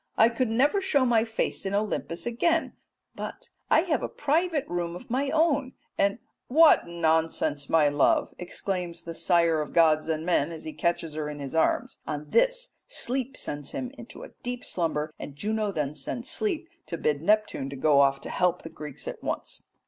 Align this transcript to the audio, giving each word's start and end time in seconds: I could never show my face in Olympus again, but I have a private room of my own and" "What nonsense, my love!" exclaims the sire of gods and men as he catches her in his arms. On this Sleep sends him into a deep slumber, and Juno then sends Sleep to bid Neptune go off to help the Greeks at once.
I 0.17 0.29
could 0.29 0.49
never 0.49 0.81
show 0.81 1.05
my 1.05 1.23
face 1.23 1.63
in 1.63 1.75
Olympus 1.75 2.25
again, 2.25 2.73
but 3.13 3.51
I 3.69 3.81
have 3.81 4.01
a 4.01 4.09
private 4.09 4.65
room 4.67 4.95
of 4.95 5.11
my 5.11 5.29
own 5.29 5.73
and" 5.95 6.17
"What 6.47 6.87
nonsense, 6.87 7.69
my 7.69 7.87
love!" 7.87 8.33
exclaims 8.39 9.03
the 9.03 9.13
sire 9.13 9.61
of 9.61 9.73
gods 9.73 10.07
and 10.07 10.25
men 10.25 10.51
as 10.51 10.63
he 10.63 10.73
catches 10.73 11.13
her 11.13 11.29
in 11.29 11.37
his 11.37 11.53
arms. 11.53 11.99
On 12.07 12.27
this 12.31 12.69
Sleep 12.87 13.37
sends 13.37 13.73
him 13.73 13.91
into 13.95 14.23
a 14.23 14.29
deep 14.41 14.65
slumber, 14.65 15.13
and 15.19 15.35
Juno 15.35 15.71
then 15.71 15.93
sends 15.93 16.27
Sleep 16.31 16.67
to 16.87 16.97
bid 16.97 17.21
Neptune 17.21 17.69
go 17.69 17.99
off 17.99 18.19
to 18.21 18.31
help 18.31 18.63
the 18.63 18.71
Greeks 18.71 19.07
at 19.07 19.21
once. 19.21 19.65